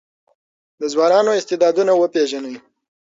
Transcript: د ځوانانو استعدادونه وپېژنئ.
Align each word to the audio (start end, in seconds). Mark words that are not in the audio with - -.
د 0.79 0.81
ځوانانو 0.93 1.31
استعدادونه 1.39 1.91
وپېژنئ. 1.95 2.55